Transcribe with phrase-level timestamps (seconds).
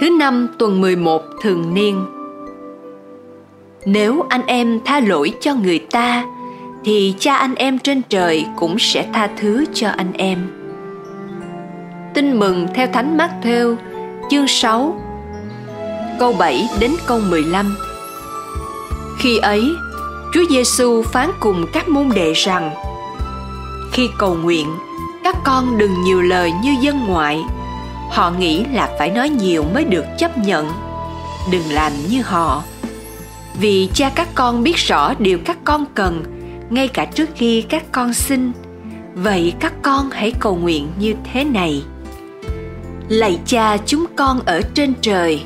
[0.00, 2.06] Thứ năm tuần 11 thường niên.
[3.84, 6.24] Nếu anh em tha lỗi cho người ta,
[6.84, 10.38] Thì cha anh em trên trời cũng sẽ tha thứ cho anh em.
[12.14, 13.76] Tin mừng theo Thánh Mát Thêu
[14.30, 15.00] chương 6
[16.18, 17.76] câu 7 đến câu 15
[19.18, 19.74] Khi ấy,
[20.32, 22.70] Chúa Giêsu phán cùng các môn đệ rằng,
[23.92, 24.66] Khi cầu nguyện,
[25.24, 27.44] các con đừng nhiều lời như dân ngoại
[28.14, 30.72] họ nghĩ là phải nói nhiều mới được chấp nhận.
[31.52, 32.62] Đừng làm như họ.
[33.60, 36.24] Vì cha các con biết rõ điều các con cần,
[36.70, 38.52] ngay cả trước khi các con xin
[39.14, 41.82] vậy các con hãy cầu nguyện như thế này.
[43.08, 45.42] Lạy cha chúng con ở trên trời,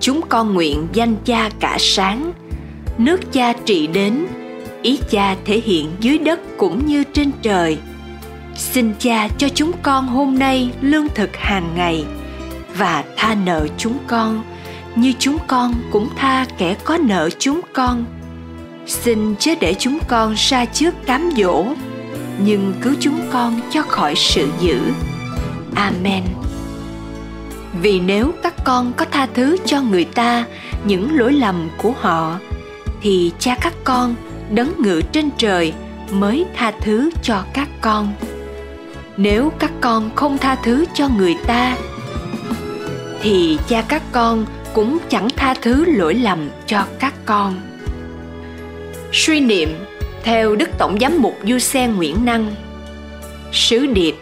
[0.00, 2.32] chúng con nguyện danh cha cả sáng.
[2.98, 4.26] Nước cha trị đến,
[4.82, 7.78] ý cha thể hiện dưới đất cũng như trên trời
[8.60, 12.04] xin cha cho chúng con hôm nay lương thực hàng ngày
[12.76, 14.42] và tha nợ chúng con
[14.96, 18.04] như chúng con cũng tha kẻ có nợ chúng con.
[18.86, 21.66] Xin chớ để chúng con ra trước cám dỗ
[22.44, 24.80] nhưng cứu chúng con cho khỏi sự dữ.
[25.74, 26.22] Amen.
[27.82, 30.44] Vì nếu các con có tha thứ cho người ta
[30.84, 32.38] những lỗi lầm của họ,
[33.02, 34.14] thì cha các con
[34.50, 35.72] đấng ngự trên trời
[36.10, 38.12] mới tha thứ cho các con
[39.16, 41.76] nếu các con không tha thứ cho người ta,
[43.22, 47.60] thì cha các con cũng chẳng tha thứ lỗi lầm cho các con.
[49.12, 49.68] Suy niệm
[50.22, 52.54] theo đức tổng giám mục du xe nguyễn năng,
[53.52, 54.14] sứ điệp.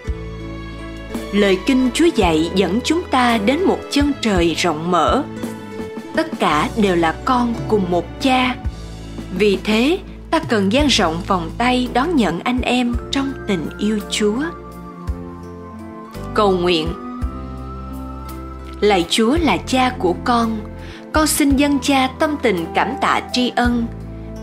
[1.32, 5.22] Lời kinh chúa dạy dẫn chúng ta đến một chân trời rộng mở.
[6.16, 8.56] Tất cả đều là con cùng một cha.
[9.38, 9.98] Vì thế,
[10.30, 14.42] ta cần dang rộng vòng tay đón nhận anh em trong tình yêu chúa
[16.38, 16.88] cầu nguyện.
[18.80, 20.60] Lạy chúa là cha của con
[21.12, 23.86] con xin dâng cha tâm tình cảm tạ tri ân,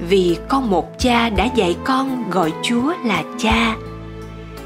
[0.10, 3.76] vì con một cha đã dạy con gọi chúa là cha.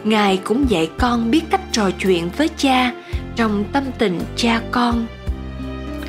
[0.04, 2.92] Ngài cũng dạy con biết cách trò chuyện với cha
[3.36, 5.06] trong tâm tình cha con.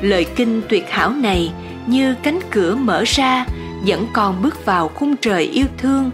[0.01, 1.51] Lời kinh tuyệt hảo này
[1.87, 3.45] như cánh cửa mở ra,
[3.83, 6.11] dẫn con bước vào khung trời yêu thương.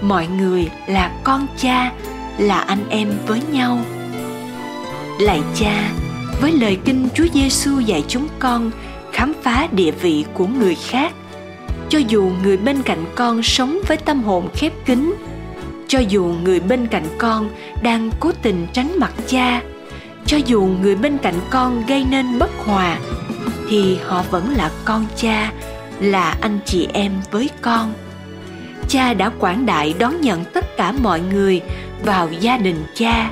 [0.00, 1.92] Mọi người là con cha,
[2.38, 3.78] là anh em với nhau
[5.22, 5.90] lạy cha,
[6.40, 8.70] với lời kinh Chúa Giêsu dạy chúng con
[9.12, 11.12] khám phá địa vị của người khác,
[11.88, 15.14] cho dù người bên cạnh con sống với tâm hồn khép kín,
[15.88, 17.50] cho dù người bên cạnh con
[17.82, 19.62] đang cố tình tránh mặt cha,
[20.26, 22.98] cho dù người bên cạnh con gây nên bất hòa,
[23.68, 25.52] thì họ vẫn là con cha,
[26.00, 27.92] là anh chị em với con.
[28.88, 31.60] Cha đã quảng đại đón nhận tất cả mọi người
[32.04, 33.30] vào gia đình cha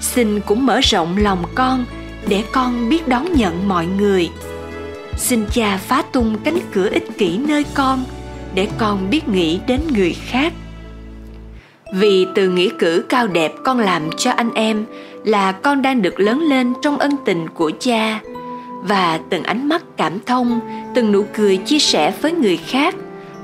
[0.00, 1.84] xin cũng mở rộng lòng con
[2.28, 4.30] để con biết đón nhận mọi người.
[5.16, 8.04] Xin cha phá tung cánh cửa ích kỷ nơi con
[8.54, 10.52] để con biết nghĩ đến người khác.
[11.92, 14.86] Vì từ nghĩa cử cao đẹp con làm cho anh em
[15.24, 18.20] là con đang được lớn lên trong ân tình của cha.
[18.82, 20.60] Và từng ánh mắt cảm thông,
[20.94, 22.94] từng nụ cười chia sẻ với người khác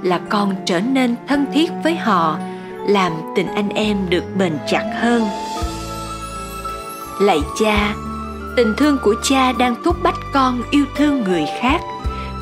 [0.03, 2.39] là con trở nên thân thiết với họ,
[2.89, 5.23] làm tình anh em được bền chặt hơn
[7.21, 7.95] lạy cha,
[8.57, 11.81] tình thương của cha đang thúc bách con yêu thương người khác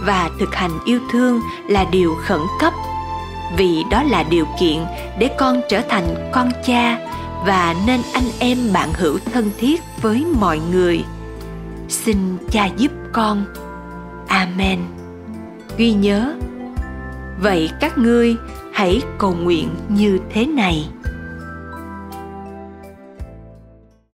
[0.07, 2.73] và thực hành yêu thương là điều khẩn cấp.
[3.57, 4.85] Vì đó là điều kiện
[5.19, 6.99] để con trở thành con cha
[7.47, 11.05] và nên anh em bạn hữu thân thiết với mọi người.
[11.89, 13.45] Xin cha giúp con.
[14.29, 14.81] Amen.
[15.77, 16.35] Ghi nhớ,
[17.43, 18.37] vậy các ngươi
[18.73, 20.89] hãy cầu nguyện như thế này.